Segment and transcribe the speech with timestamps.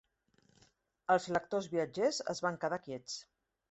[1.17, 3.25] Els lectors viatgers es van quedar quiets.